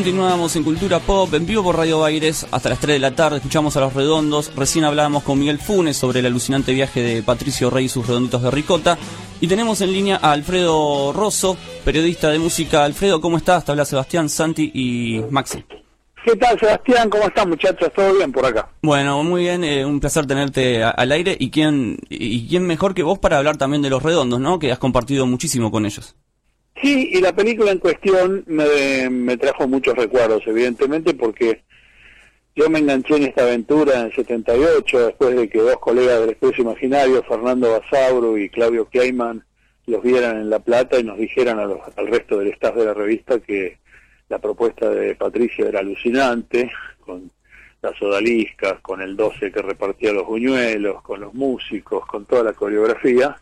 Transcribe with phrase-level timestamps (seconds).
[0.00, 3.36] Continuamos en Cultura Pop, en vivo por Radio Baires, hasta las 3 de la tarde,
[3.36, 7.68] escuchamos a Los Redondos, recién hablábamos con Miguel Funes sobre el alucinante viaje de Patricio
[7.68, 8.96] Rey y sus redonditos de ricota,
[9.42, 11.54] y tenemos en línea a Alfredo Rosso,
[11.84, 12.82] periodista de música.
[12.82, 13.62] Alfredo, ¿cómo estás?
[13.66, 15.66] Te habla Sebastián, Santi y Maxi.
[16.24, 17.10] ¿Qué tal, Sebastián?
[17.10, 17.92] ¿Cómo están, muchachos?
[17.94, 18.70] ¿Todo bien por acá?
[18.80, 23.02] Bueno, muy bien, eh, un placer tenerte al aire, y quién, y quién mejor que
[23.02, 24.58] vos para hablar también de Los Redondos, ¿no?
[24.58, 26.16] Que has compartido muchísimo con ellos.
[26.76, 31.62] Sí, y la película en cuestión me, me trajo muchos recuerdos, evidentemente, porque
[32.56, 36.30] yo me enganché en esta aventura en el 78, después de que dos colegas del
[36.30, 39.44] Expreso Imaginario, Fernando Basauro y Claudio Kleiman,
[39.86, 42.84] los vieran en La Plata y nos dijeran a los, al resto del staff de
[42.86, 43.78] la revista que
[44.28, 47.30] la propuesta de Patricia era alucinante, con
[47.82, 52.52] las odaliscas, con el 12 que repartía los buñuelos, con los músicos, con toda la
[52.52, 53.36] coreografía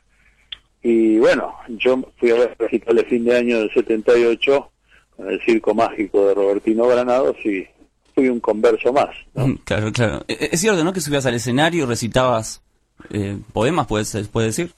[0.82, 4.70] y bueno, yo fui a ver el recital de fin de año del 78
[5.16, 7.66] con el Circo Mágico de Robertino Granados y
[8.14, 9.10] fui un converso más.
[9.34, 10.24] Mm, claro, claro.
[10.28, 10.92] E, e, es cierto, ¿no?
[10.92, 12.62] Que subías al escenario y recitabas
[13.10, 14.72] eh, poemas, puedes, puede decir.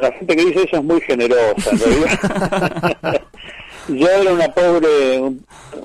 [0.00, 3.22] La gente que dice eso es muy generosa, en realidad.
[3.88, 5.20] yo era una pobre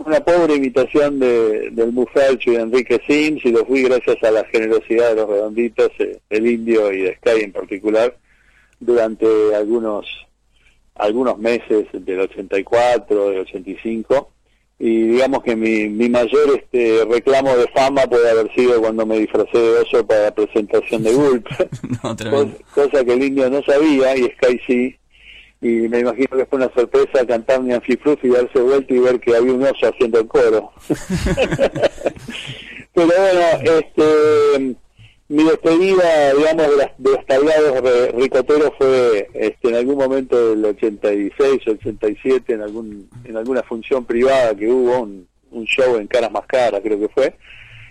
[0.05, 4.31] una pobre imitación de, del Buffalcho y de Enrique Sims y lo fui gracias a
[4.31, 8.15] la generosidad de los redonditos, eh, el indio y de Sky en particular,
[8.79, 10.05] durante algunos
[10.95, 14.29] algunos meses del 84, del 85
[14.79, 19.17] y digamos que mi, mi mayor este reclamo de fama puede haber sido cuando me
[19.19, 21.47] disfracé de oso para la presentación de Gulp,
[22.73, 24.95] cosa, que el indio no sabía y Sky sí,
[25.61, 29.35] y me imagino que fue una sorpresa cantar mi y darse vuelta y ver que
[29.35, 30.73] había un oso haciendo el coro.
[32.93, 34.75] Pero bueno, este
[35.29, 42.53] mi despedida, digamos, de, los tablados ricoteros fue este, en algún momento del 86, 87,
[42.53, 45.27] en algún en alguna función privada que hubo, un,
[45.65, 47.35] show en Caras Más Caras, creo que fue.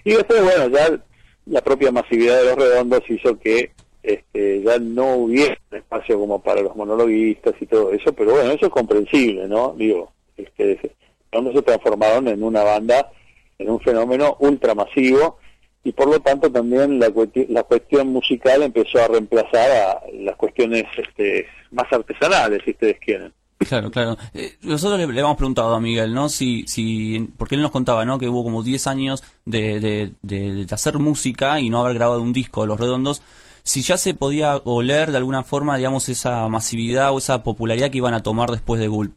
[0.04, 1.00] Y después, bueno, ya
[1.46, 3.70] la propia masividad de los redondos hizo que
[4.02, 8.66] este, ya no hubiera espacio como para los monologuistas y todo eso, pero bueno, eso
[8.66, 9.74] es comprensible, ¿no?
[9.78, 10.92] Digo, este,
[11.30, 13.10] donde se transformaron en una banda,
[13.58, 15.38] en un fenómeno ultramasivo,
[15.84, 17.12] y por lo tanto también la,
[17.48, 23.32] la cuestión musical empezó a reemplazar a las cuestiones este, más artesanales, si ustedes quieren.
[23.58, 24.16] Claro, claro.
[24.34, 26.28] Eh, nosotros le, hemos preguntado a Miguel, ¿no?
[26.28, 28.18] Si, si, porque él nos contaba, ¿no?
[28.18, 32.32] Que hubo como 10 años de, de, de, hacer música y no haber grabado un
[32.32, 33.22] disco de Los Redondos.
[33.62, 37.98] Si ya se podía oler de alguna forma, digamos, esa masividad o esa popularidad que
[37.98, 39.16] iban a tomar después de Gulp.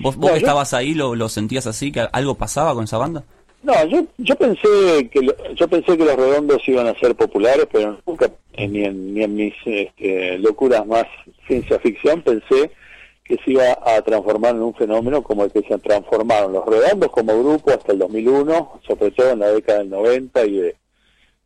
[0.00, 3.24] ¿Vos, vos que estabas ahí, lo, lo sentías así, que algo pasaba con esa banda?
[3.62, 5.20] No, yo, yo pensé que
[5.54, 9.34] yo pensé que los redondos iban a ser populares, pero nunca ni en, ni en
[9.34, 11.04] mis este, locuras más
[11.46, 12.70] ciencia ficción pensé
[13.24, 17.10] que se iba a transformar en un fenómeno como el que se transformaron los redondos
[17.10, 20.72] como grupo hasta el 2001, sobre todo en la década del 90 y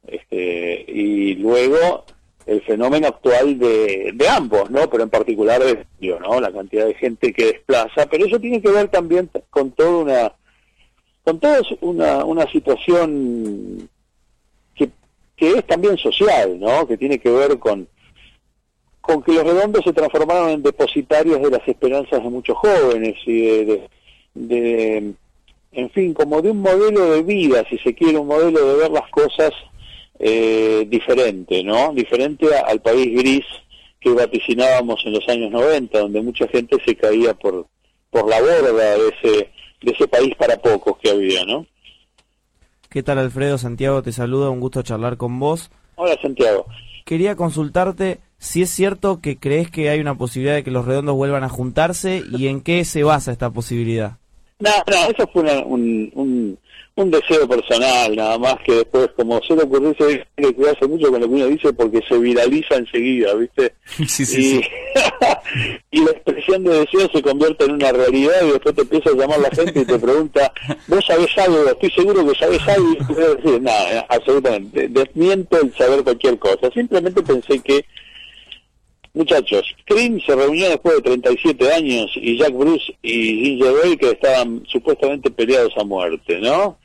[0.06, 2.05] este y luego
[2.47, 4.89] el fenómeno actual de, de ambos, ¿no?
[4.91, 5.87] Pero en particular de
[6.19, 6.41] ¿no?
[6.41, 10.33] La cantidad de gente que desplaza, pero eso tiene que ver también con toda una
[11.25, 13.88] con todo una, una situación
[14.75, 14.91] que,
[15.37, 16.87] que es también social, ¿no?
[16.87, 17.88] Que tiene que ver con,
[19.00, 23.65] con que los redondos se transformaron en depositarios de las esperanzas de muchos jóvenes y
[23.65, 23.88] de,
[24.34, 25.12] de,
[25.72, 28.91] en fin, como de un modelo de vida, si se quiere, un modelo de ver
[28.91, 29.53] las cosas
[30.19, 31.93] eh, diferente, ¿no?
[31.93, 33.44] Diferente al país gris
[34.00, 37.66] que vaticinábamos en los años 90, donde mucha gente se caía por,
[38.11, 39.52] por la borda de ese
[39.82, 41.66] de ese país para pocos que había, ¿no?
[42.88, 43.59] ¿Qué tal Alfredo?
[43.59, 45.70] Santiago te saluda, un gusto charlar con vos.
[45.97, 46.66] Hola Santiago.
[47.04, 51.15] Quería consultarte si es cierto que crees que hay una posibilidad de que los redondos
[51.15, 54.19] vuelvan a juntarse y en qué se basa esta posibilidad.
[54.62, 56.59] No, no, eso fue un,
[56.95, 61.29] un deseo personal, nada más que después, como suele ocurrirse, que cuidarse mucho con lo
[61.29, 63.75] que uno dice porque se viraliza enseguida, ¿viste?
[64.06, 64.61] Sí, sí,
[65.91, 69.11] y, y la expresión de deseo se convierte en una realidad y después te empieza
[69.11, 70.53] a llamar la gente y te pregunta,
[70.87, 71.67] ¿vos sabés algo?
[71.69, 76.38] Estoy seguro que sabés algo y te voy decir, nada, absolutamente, desmiento el saber cualquier
[76.38, 76.70] cosa.
[76.75, 77.87] Simplemente pensé que
[79.14, 84.64] Muchachos, Cream se reunió después de 37 años y Jack Bruce y Ginger Baker estaban
[84.67, 86.79] supuestamente peleados a muerte, ¿no?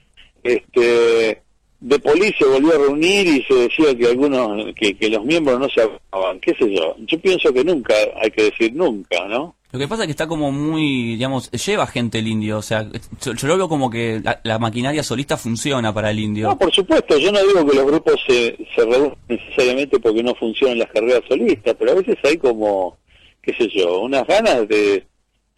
[0.48, 1.42] este
[1.80, 5.70] de policía volvió a reunir y se decía que algunos que, que los miembros no
[5.70, 6.96] se hablaban, qué sé yo.
[7.00, 9.56] Yo pienso que nunca, hay que decir nunca, ¿no?
[9.72, 12.88] Lo que pasa es que está como muy, digamos, lleva gente el indio, o sea,
[13.22, 16.48] yo, lo veo como que la, maquinaria solista funciona para el indio.
[16.48, 20.80] No, por supuesto, yo no digo que los grupos se, se necesariamente porque no funcionan
[20.80, 22.98] las carreras solistas, pero a veces hay como,
[23.42, 25.06] qué sé yo, unas ganas de,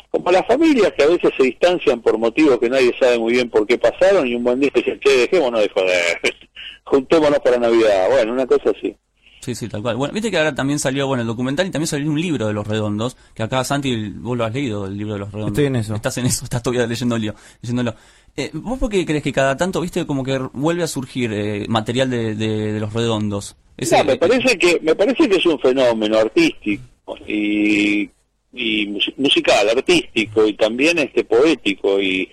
[0.10, 3.50] como las familias que a veces se distancian por motivos que nadie sabe muy bien
[3.50, 6.20] por qué pasaron y un buen día dicen, che, dejémonos de joder,
[6.84, 8.10] juntémonos para Navidad.
[8.10, 8.96] Bueno, una cosa así.
[9.42, 9.96] Sí, sí, tal cual.
[9.96, 12.54] Bueno, viste que ahora también salió, bueno, el documental y también salió un libro de
[12.54, 15.52] Los Redondos, que acá Santi, vos lo has leído, el libro de Los Redondos.
[15.52, 15.96] Estoy en eso.
[15.96, 17.34] Estás en eso, estás todavía leyéndolo.
[17.62, 17.96] leyéndolo.
[18.36, 21.66] Eh, ¿Vos por qué crees que cada tanto, viste, como que vuelve a surgir eh,
[21.68, 23.56] material de, de, Los Redondos?
[23.78, 28.10] Ese, me parece que me parece que es un fenómeno artístico y,
[28.54, 32.30] y musical, artístico y también este poético y,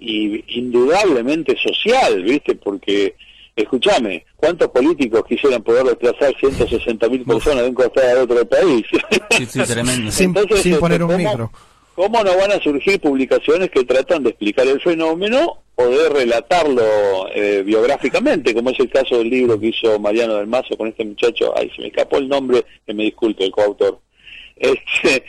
[0.00, 3.14] y indudablemente social, viste, porque
[3.62, 8.84] escúchame, ¿cuántos políticos quisieran poder desplazar 160 mil personas de un costado a otro país?
[9.30, 10.10] Sí, sí, tremendo.
[10.10, 11.50] sin, este, poner un micro.
[11.94, 17.28] ¿Cómo no van a surgir publicaciones que tratan de explicar el fenómeno o de relatarlo
[17.34, 21.04] eh, biográficamente, como es el caso del libro que hizo Mariano del Mazo con este
[21.04, 23.98] muchacho, ay, se me escapó el nombre, que me disculpe, el coautor.
[24.56, 25.24] Este,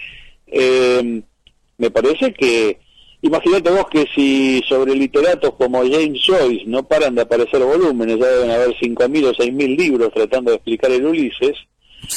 [0.48, 1.22] eh,
[1.78, 2.80] me parece que
[3.24, 8.26] Imagínate vos que si sobre literatos como James Joyce no paran de aparecer volúmenes, ya
[8.26, 11.56] deben haber 5.000 o 6.000 libros tratando de explicar el Ulises,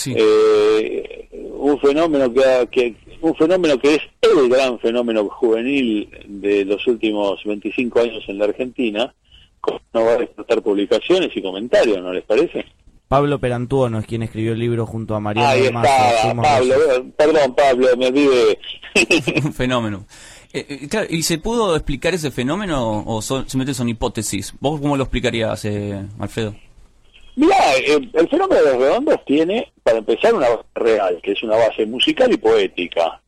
[0.07, 1.29] eh,
[1.59, 2.33] un fenómeno
[2.71, 8.39] que, un fenómeno que es el gran fenómeno juvenil de los últimos 25 años en
[8.39, 9.15] la Argentina,
[9.93, 12.65] no va a despertar publicaciones y comentarios, ¿no les parece?
[13.09, 16.75] Pablo Perantuono es quien escribió el libro junto a Mariano Ahí está, Pablo,
[17.17, 18.59] perdón Pablo, me olvidé.
[19.45, 20.07] un fenómeno.
[20.55, 24.55] Eh, eh, claro, ¿Y se pudo explicar ese fenómeno o simplemente son hipótesis?
[24.61, 26.55] ¿Vos cómo lo explicarías, eh, Alfredo?
[27.35, 31.57] Mira, el, fenómeno de los redondos tiene, para empezar, una base real, que es una
[31.57, 33.21] base musical y poética.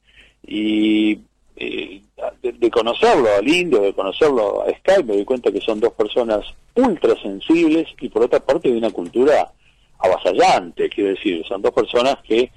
[0.47, 1.19] Y
[1.57, 6.47] de, conocerlo al indio, de conocerlo a Skype, me doy cuenta que son dos personas
[6.77, 9.51] ultra sensibles y por otra parte de una cultura
[9.99, 12.53] avasallante, quiero decir, son dos personas que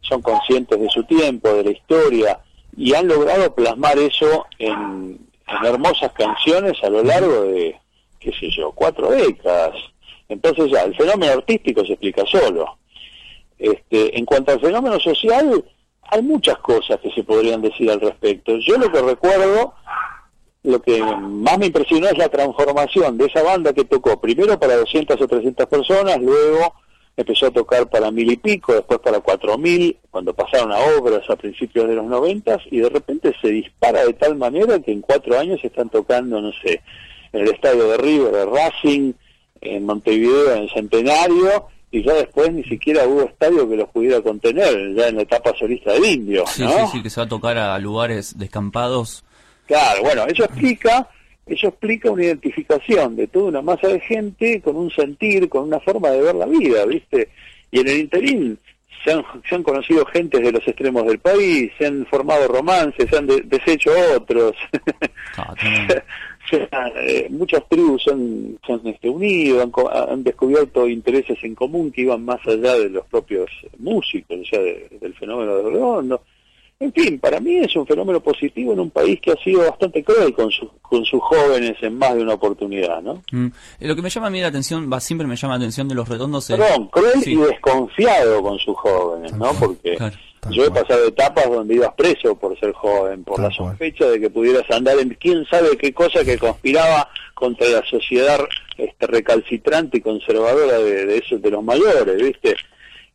[0.00, 2.40] son conscientes de su tiempo, de la historia,
[2.76, 5.18] y han logrado plasmar eso en,
[5.64, 7.76] hermosas canciones a lo largo de,
[8.18, 9.74] qué sé yo, cuatro décadas.
[10.28, 12.78] Entonces ya, el fenómeno artístico se explica solo.
[13.58, 15.64] Este, en cuanto al fenómeno social,
[16.02, 18.56] hay muchas cosas que se podrían decir al respecto.
[18.58, 19.74] Yo lo que recuerdo,
[20.62, 24.76] lo que más me impresionó es la transformación de esa banda que tocó primero para
[24.76, 26.74] 200 o 300 personas, luego
[27.16, 31.28] empezó a tocar para mil y pico, después para cuatro mil, cuando pasaron a obras
[31.30, 35.00] a principios de los noventas, y de repente se dispara de tal manera que en
[35.00, 36.82] cuatro años están tocando, no sé,
[37.32, 39.12] en el estadio de River, de Racing,
[39.60, 44.94] en Montevideo, en Centenario, y ya después ni siquiera hubo estadio que los pudiera contener,
[44.94, 46.44] ya en la etapa solista del Indio.
[46.48, 49.24] Sí, sí, sí, que se va a tocar a lugares descampados.
[49.66, 51.08] Claro, bueno, eso explica
[51.46, 55.80] eso explica una identificación de toda una masa de gente con un sentir, con una
[55.80, 57.28] forma de ver la vida, ¿viste?
[57.70, 58.58] Y en el interín
[59.04, 63.08] se han, se han conocido gentes de los extremos del país, se han formado romances,
[63.10, 64.56] se han deshecho otros.
[65.36, 65.54] Ah,
[66.96, 69.72] eh, muchas tribus se han, este, unido, han,
[70.10, 74.60] han, descubierto intereses en común que iban más allá de los propios músicos, o sea,
[74.60, 76.22] del fenómeno de redondo.
[76.84, 80.04] En fin, para mí es un fenómeno positivo en un país que ha sido bastante
[80.04, 80.50] cruel con,
[80.82, 83.22] con sus jóvenes en más de una oportunidad, ¿no?
[83.32, 83.46] Mm.
[83.80, 85.88] Eh, lo que me llama a mí la atención, va, siempre me llama la atención
[85.88, 86.46] de los redondos...
[86.46, 89.50] Perdón, cruel y desconfiado con sus jóvenes, ¿no?
[89.54, 89.96] Porque
[90.50, 94.28] yo he pasado etapas donde ibas preso por ser joven, por la sospecha de que
[94.28, 98.40] pudieras andar en quién sabe qué cosa que conspiraba contra la sociedad
[98.76, 102.56] este, recalcitrante y conservadora de, de, esos, de los mayores, ¿viste?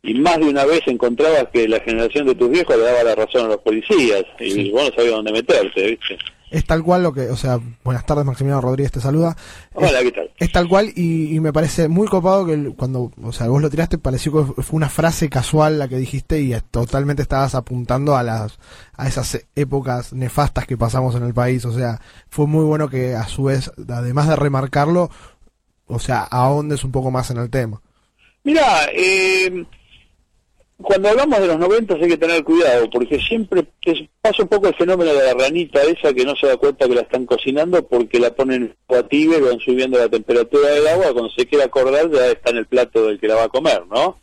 [0.02, 3.14] Y más de una vez encontrabas que la generación de tus viejos le daba la
[3.14, 6.18] razón a los policías y vos no sabías dónde meterte, ¿viste?
[6.50, 9.36] Es tal cual lo que, o sea, buenas tardes Maximiliano Rodríguez te saluda.
[9.72, 10.30] Hola, ¿qué tal?
[10.36, 13.98] Es tal cual y, me parece muy copado que cuando, o sea, vos lo tiraste
[13.98, 18.58] pareció que fue una frase casual la que dijiste y totalmente estabas apuntando a las
[18.96, 23.14] a esas épocas nefastas que pasamos en el país, o sea, fue muy bueno que
[23.14, 25.08] a su vez, además de remarcarlo,
[25.86, 27.80] o sea, ahondes un poco más en el tema.
[28.42, 29.66] Mira, eh,
[30.82, 33.64] cuando hablamos de los 90 hay que tener cuidado, porque siempre
[34.20, 36.94] pasa un poco el fenómeno de la ranita esa que no se da cuenta que
[36.94, 41.12] la están cocinando porque la ponen a tibia y van subiendo la temperatura del agua,
[41.12, 43.82] cuando se quiere acordar ya está en el plato del que la va a comer,
[43.90, 44.18] ¿no?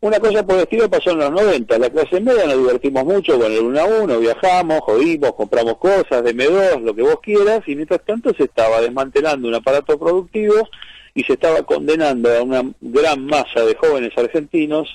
[0.00, 3.36] Una cosa por el estilo pasó en los 90, la clase media nos divertimos mucho
[3.38, 7.62] con el 1 a 1, viajamos, jodimos, compramos cosas, de M2, lo que vos quieras,
[7.66, 10.68] y mientras tanto se estaba desmantelando un aparato productivo
[11.14, 14.88] y se estaba condenando a una gran masa de jóvenes argentinos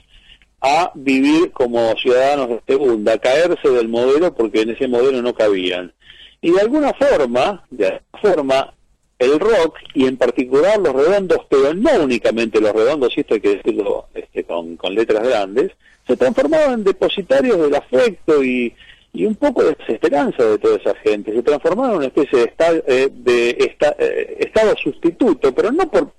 [0.63, 5.35] a vivir como ciudadanos de segunda, a caerse del modelo porque en ese modelo no
[5.35, 5.93] cabían.
[6.41, 8.73] Y de alguna forma, de alguna forma,
[9.19, 13.41] el rock, y en particular los redondos, pero no únicamente los redondos, y esto hay
[13.41, 15.71] que decirlo este, con, letras grandes,
[16.07, 18.73] se transformaban en depositarios del afecto y,
[19.11, 21.33] y un poco de desesperanza de toda esa gente.
[21.33, 26.11] Se transformaron en una especie de, eh, de eh, estado sustituto, pero no por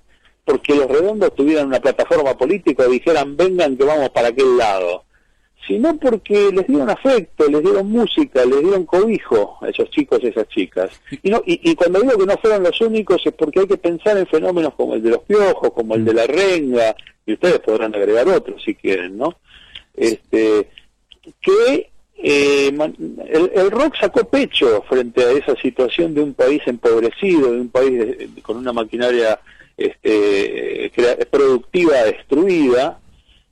[0.44, 5.04] porque los redondos tuvieran una plataforma política y dijeran vengan que vamos para aquel lado,
[5.66, 10.26] sino porque les dieron afecto, les dieron música, les dieron cobijo a esos chicos y
[10.26, 10.90] esas chicas.
[11.22, 14.18] Y, no, y, cuando digo que no fueron los únicos es porque hay que pensar
[14.18, 17.94] en fenómenos como el de los piojos, como el de la renga, y ustedes podrán
[17.94, 19.36] agregar otros si quieren, ¿no?
[19.96, 20.68] Este,
[21.40, 27.52] que eh, el, el rock sacó pecho frente a esa situación de un país empobrecido,
[27.52, 29.40] de un país de- con una maquinaria
[29.76, 32.98] este, crea- productiva destruida,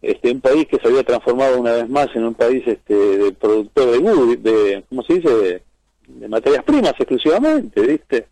[0.01, 3.33] este, un país que se había transformado una vez más en un país este, de
[3.33, 5.29] productor de, de ¿cómo se dice?
[5.31, 5.63] De,
[6.09, 8.27] de materias primas exclusivamente, ¿viste?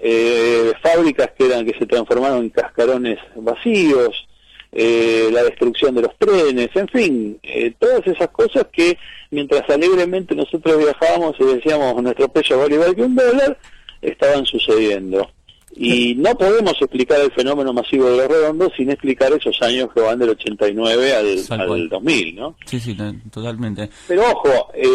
[0.00, 4.28] Eh, fábricas que eran que se transformaron en cascarones vacíos,
[4.70, 8.96] eh, la destrucción de los trenes, en fin, eh, todas esas cosas que
[9.30, 13.58] mientras alegremente nosotros viajábamos y decíamos nuestro peso vale igual que un dólar,
[14.00, 15.28] estaban sucediendo.
[15.76, 20.00] Y no podemos explicar el fenómeno masivo de los redondos sin explicar esos años que
[20.00, 21.88] van del 89 al, al cual.
[21.88, 22.56] 2000, ¿no?
[22.66, 23.88] Sí, sí, to- totalmente.
[24.06, 24.86] Pero ojo, eh,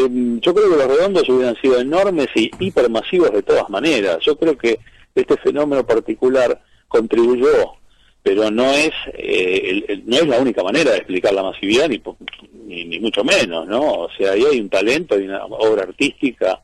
[0.42, 4.18] yo creo que los redondos hubieran sido enormes y hipermasivos de todas maneras.
[4.25, 4.80] Yo creo que
[5.15, 7.74] este fenómeno particular contribuyó,
[8.24, 11.88] pero no es eh, el- el- no es la única manera de explicar la masividad
[11.89, 12.01] ni,
[12.65, 13.82] ni ni mucho menos, ¿no?
[13.82, 16.62] O sea, ahí hay un talento, hay una obra artística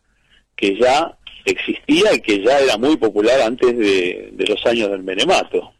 [0.55, 5.71] que ya existía y que ya era muy popular antes de, los años del menemato.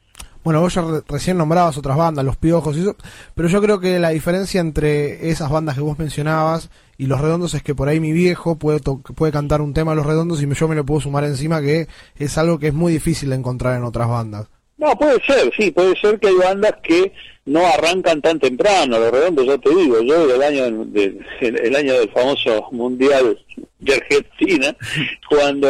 [0.44, 2.96] Bueno, vos ya re- recién nombrabas otras bandas, Los Piojos y eso,
[3.36, 7.54] pero yo creo que la diferencia entre esas bandas que vos mencionabas y Los Redondos
[7.54, 10.48] es que por ahí mi viejo puede, puede cantar un tema de Los Redondos y
[10.54, 13.76] yo me lo puedo sumar encima, que es algo que es muy difícil de encontrar
[13.78, 14.48] en otras bandas.
[14.80, 17.12] No, puede ser, sí, puede ser que hay bandas que
[17.46, 18.98] no arrancan tan temprano.
[19.00, 23.38] Los redondos, ya te digo, yo del año del, el, el año del famoso Mundial
[23.80, 24.76] de Argentina,
[25.30, 25.68] cuando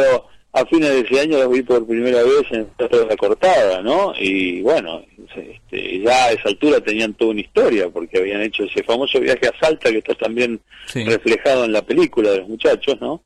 [0.52, 3.82] a fines de ese año los vi por primera vez en Teatro de la Cortada,
[3.82, 4.12] ¿no?
[4.18, 5.02] Y bueno,
[5.36, 9.46] este, ya a esa altura tenían toda una historia, porque habían hecho ese famoso viaje
[9.48, 11.04] a Salta que está también Sí.
[11.04, 13.22] reflejado en la película de los muchachos, ¿no?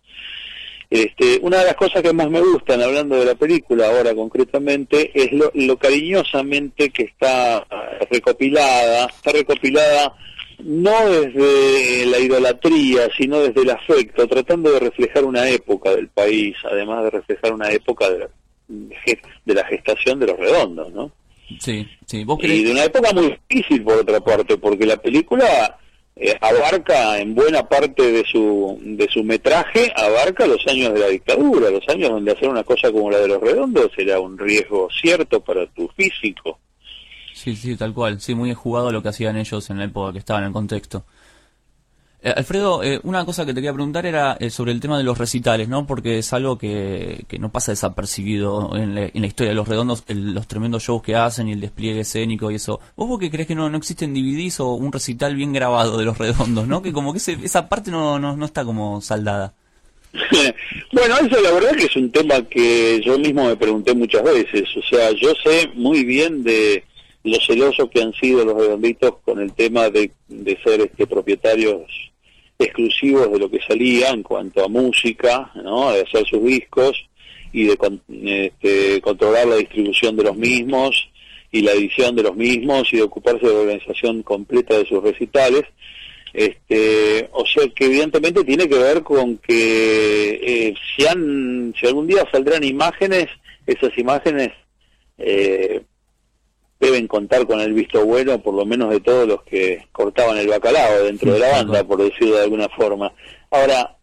[0.94, 5.10] Este, una de las cosas que más me gustan, hablando de la película ahora concretamente,
[5.12, 7.66] es lo, lo cariñosamente que está
[8.08, 9.06] recopilada.
[9.06, 10.14] Está recopilada
[10.60, 16.54] no desde la idolatría, sino desde el afecto, tratando de reflejar una época del país,
[16.70, 18.28] además de reflejar una época de la,
[18.68, 21.10] de la gestación de los redondos, ¿no?
[21.58, 22.22] Sí, sí.
[22.22, 22.64] ¿Vos Y crees?
[22.66, 25.76] de una época muy difícil, por otra parte, porque la película
[26.16, 31.08] eh, abarca en buena parte de su, de su metraje, abarca los años de la
[31.08, 34.88] dictadura, los años donde hacer una cosa como la de los redondos era un riesgo
[35.00, 36.60] cierto para tu físico.
[37.32, 38.20] Sí, sí, tal cual.
[38.20, 41.04] Sí, muy jugado lo que hacían ellos en la época que estaban en el contexto.
[42.26, 45.04] Eh, Alfredo, eh, una cosa que te quería preguntar era eh, sobre el tema de
[45.04, 45.86] los recitales, ¿no?
[45.86, 50.32] Porque es algo que, que no pasa desapercibido en la, historia de los redondos, el-
[50.32, 52.80] los tremendos shows que hacen y el despliegue escénico y eso.
[52.96, 56.06] ¿Vos por qué crees que no, no existen DVDs o un recital bien grabado de
[56.06, 56.80] los redondos, ¿no?
[56.80, 59.52] Que como que ese- esa parte no, no, no está como saldada.
[60.92, 64.64] bueno, eso la verdad que es un tema que yo mismo me pregunté muchas veces.
[64.76, 66.84] O sea, yo sé muy bien de
[67.24, 71.80] lo celosos que han sido los redonditos con el tema de, de ser este, propietarios
[72.58, 75.92] exclusivos de lo que salía en cuanto a música, ¿no?
[75.92, 76.96] de hacer sus discos
[77.52, 81.08] y de con- este, controlar la distribución de los mismos
[81.50, 85.02] y la edición de los mismos y de ocuparse de la organización completa de sus
[85.02, 85.62] recitales.
[86.32, 92.08] Este, o sea que evidentemente tiene que ver con que eh, si, han, si algún
[92.08, 93.28] día saldrán imágenes,
[93.66, 94.50] esas imágenes
[95.16, 95.82] eh,
[96.94, 100.48] deben contar con el visto bueno, por lo menos de todos los que cortaban el
[100.48, 103.12] bacalao dentro de la banda, por decirlo de alguna forma.
[103.50, 103.96] Ahora,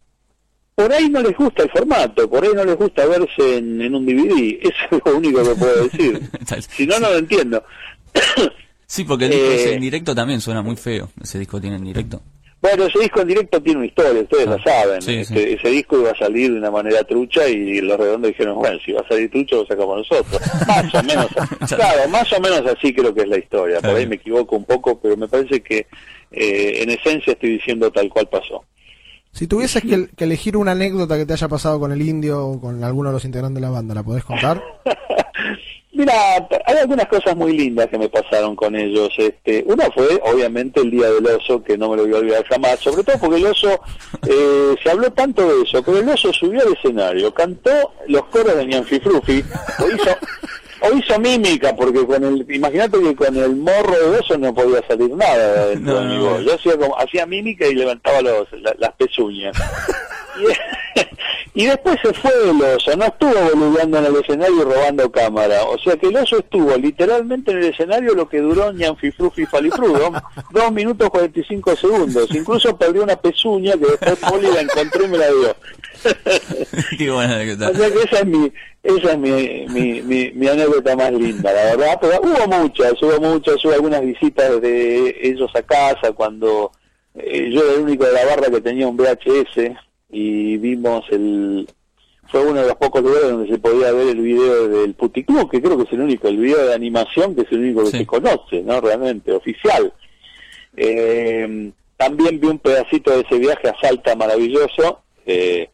[0.74, 3.94] por ahí no les gusta el formato, por ahí no les gusta verse en, en
[3.94, 6.20] un DVD, eso es lo único que puedo decir.
[6.68, 7.64] si no, no lo entiendo.
[8.86, 11.08] Sí, porque el disco Eh, ese en directo también suena muy feo.
[11.22, 12.20] Ese disco tiene en directo.
[12.62, 15.02] Bueno, ese disco en directo tiene una historia, ustedes Ah, la saben.
[15.02, 15.54] sí, Este, sí.
[15.54, 18.92] Ese disco iba a salir de una manera trucha y los redondos dijeron, bueno, si
[18.92, 20.40] va a salir trucha lo sacamos nosotros.
[20.68, 21.26] Más o menos,
[21.68, 23.80] claro, más o menos así creo que es la historia.
[23.80, 25.86] Por ahí me equivoco un poco, pero me parece que
[26.30, 28.64] eh, en esencia estoy diciendo tal cual pasó.
[29.32, 32.60] Si tuvieses que, que elegir una anécdota que te haya pasado con el indio o
[32.60, 34.62] con alguno de los integrantes de la banda, ¿la podés contar?
[36.02, 39.08] Mira, hay algunas cosas muy lindas que me pasaron con ellos.
[39.18, 42.44] Este, una fue, obviamente, el día del oso, que no me lo voy a olvidar
[42.46, 43.80] jamás, sobre todo porque el oso,
[44.28, 47.70] eh, se habló tanto de eso, pero el oso subió al escenario, cantó
[48.08, 49.44] los coros de Ñanfifrufi,
[49.78, 50.10] lo hizo,
[50.80, 54.84] o hizo mímica, porque con el, imagínate que con el morro de oso no podía
[54.88, 56.44] salir nada dentro No, de mi voz.
[56.44, 59.56] Yo hacía, como, hacía mímica y levantaba los, la- las pezuñas.
[60.40, 60.46] y,
[61.54, 65.64] y después se fue el oso, no estuvo boludeando en el escenario y robando cámara.
[65.64, 69.92] O sea que el oso estuvo literalmente en el escenario lo que duró ñanfifru fifalifru,
[69.92, 70.12] dos,
[70.50, 72.34] dos minutos 45 segundos.
[72.34, 75.56] Incluso perdió una pezuña que después Poli la encontró y me la dio.
[76.98, 77.70] Qué buena anécdota.
[77.70, 81.52] O sea que esa es mi, esa es mi, mi, mi, mi anécdota más linda,
[81.52, 81.98] la verdad.
[82.00, 86.72] Pero hubo muchas, hubo muchas, hubo algunas visitas de ellos a casa cuando
[87.14, 91.66] eh, yo era el único de la barra que tenía un VHS y vimos el...
[92.28, 95.60] Fue uno de los pocos lugares donde se podía ver el video del Puticlub, que
[95.60, 97.98] creo que es el único, el video de animación que es el único que Sí.
[97.98, 98.80] se conoce, ¿no?
[98.80, 99.92] Realmente, oficial.
[100.76, 105.68] Eh, también vi un pedacito de ese viaje a Salta maravilloso, eh,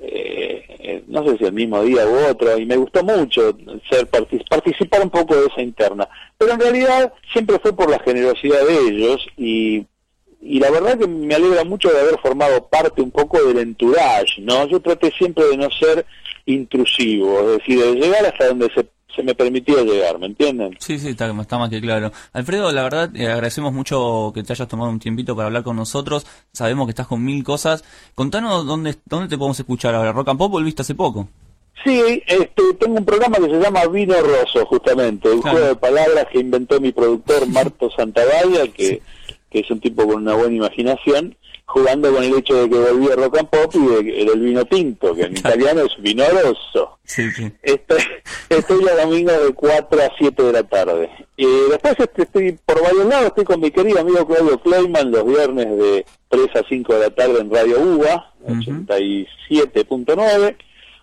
[0.00, 3.56] eh, eh, no sé si el mismo día u otro, y me gustó mucho
[3.90, 6.08] ser partic- participar un poco de esa interna.
[6.38, 9.84] Pero en realidad siempre fue por la generosidad de ellos y,
[10.40, 14.40] y la verdad que me alegra mucho de haber formado parte un poco del entourage,
[14.40, 14.66] ¿no?
[14.68, 16.04] Yo traté siempre de no ser
[16.46, 20.76] intrusivo, es decir, de llegar hasta donde se, se me permitía llegar, ¿me entienden?
[20.80, 22.12] Sí, sí, está, está más que claro.
[22.32, 25.76] Alfredo, la verdad, eh, agradecemos mucho que te hayas tomado un tiempito para hablar con
[25.76, 26.26] nosotros.
[26.52, 27.84] Sabemos que estás con mil cosas.
[28.14, 30.12] Contanos dónde, dónde te podemos escuchar ahora.
[30.12, 31.28] Rock and Pop volviste hace poco.
[31.84, 35.56] Sí, este, tengo un programa que se llama Vino Rosso, justamente, un Claro.
[35.58, 39.00] juego de palabras que inventó mi productor Marto Santagaya, que,
[39.50, 41.36] que es un tipo con una buena imaginación,
[41.66, 45.14] jugando con el hecho de que volvía rock and pop y de- del vino tinto,
[45.14, 46.98] que en italiano es vino rosso.
[47.04, 47.50] Sí, sí.
[47.62, 47.98] Estoy,
[48.48, 51.10] estoy los domingos de 4 a 7 de la tarde.
[51.36, 55.24] Y después este, estoy por varios lados, estoy con mi querido amigo Claudio Kleiman los
[55.26, 58.70] viernes de 3 a 5 de la tarde en Radio UBA, Ujú.
[59.50, 60.56] 87.9.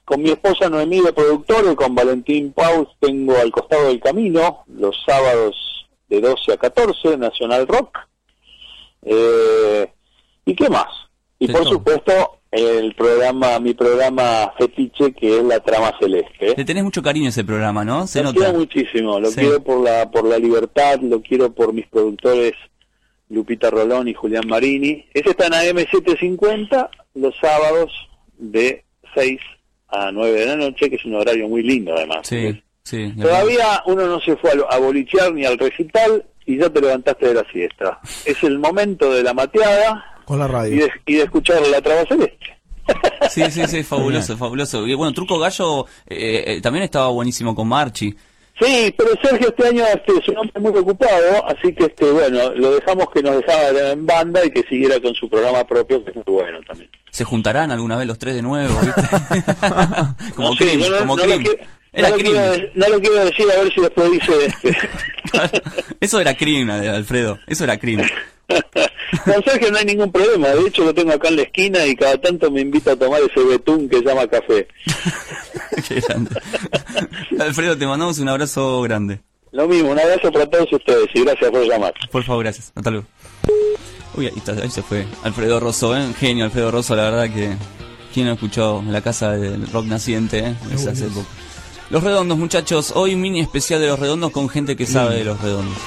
[0.03, 4.63] Con mi esposa Noemí de productor y con Valentín Paus tengo Al Costado del Camino,
[4.67, 7.97] los sábados de 12 a 14, Nacional Rock.
[9.05, 9.87] Eh,
[10.45, 10.87] ¿Y qué más?
[11.39, 16.53] Y por supuesto el programa, mi programa fetiche que es La Trama Celeste.
[16.55, 18.07] Le tenés mucho cariño a ese programa, ¿no?
[18.07, 18.39] Se lo nota.
[18.39, 19.41] quiero muchísimo, lo Sí.
[19.41, 22.53] quiero por la por la libertad, lo quiero por mis productores
[23.29, 25.05] Lupita Rolón y Julián Marini.
[25.13, 27.91] Ese está en AM750 los sábados
[28.37, 28.83] de
[29.15, 29.39] 6
[29.89, 32.19] a 9 de la noche, que es un horario muy lindo además.
[32.27, 33.13] Sí, sí.
[33.19, 37.27] Todavía uno no se fue a, a bolichear ni al recital y ya te levantaste
[37.27, 37.99] de la siesta.
[38.25, 40.83] Es el momento de la mateada Con la y radio.
[40.85, 42.57] de, y de escuchar la traba celeste.
[43.29, 44.85] Sí, sí, sí, fabuloso, fabuloso.
[44.85, 48.15] Y bueno, Truco Gallo eh, eh, también estaba buenísimo con Marchi.
[48.61, 52.53] Sí, pero Sergio este año este, es un hombre muy ocupado, así que este bueno,
[52.53, 56.11] lo dejamos que nos dejara en banda y que siguiera con su programa propio, que
[56.11, 56.89] es muy bueno también.
[57.11, 59.01] ¿Se juntarán alguna vez los tres de nuevo, viste?
[60.35, 61.43] como No yo no, como no Cream.
[61.43, 61.63] lo quiero,
[61.95, 62.33] Era no, lo Cream.
[62.35, 64.77] quiero, no lo quiero decir a ver si después dice este.
[66.01, 67.39] Eso era Cream, Alfredo.
[67.47, 68.01] Eso era Cream.
[69.23, 71.95] Con Sergio no hay ningún problema, de hecho lo tengo acá en la esquina y
[71.95, 74.67] cada tanto me invita a tomar ese betún que llama café.
[75.87, 76.31] Qué grande.
[77.39, 79.21] Alfredo, te mandamos un abrazo grande.
[79.51, 81.93] Lo mismo, un abrazo para todos ustedes y gracias por llamar.
[82.11, 82.71] Por favor, gracias.
[82.75, 83.07] Hasta luego.
[84.15, 85.05] Uy, ahí, está, ahí se fue.
[85.23, 86.05] Alfredo Rosso, ¿eh?
[86.19, 87.55] Genio Alfredo Rosso, la verdad que...
[88.13, 90.55] ¿Quién no escuchó la casa del rock naciente, eh?
[90.73, 91.25] Esa hace poco.
[91.89, 92.93] Los redondos, muchachos.
[92.95, 95.77] Hoy un mini especial de los redondos con gente que sabe de los redondos.